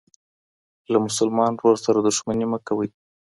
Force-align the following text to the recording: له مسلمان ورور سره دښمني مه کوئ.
له 0.91 0.97
مسلمان 1.07 1.51
ورور 1.55 1.77
سره 1.85 1.99
دښمني 2.07 2.45
مه 2.51 2.59
کوئ. 2.67 2.87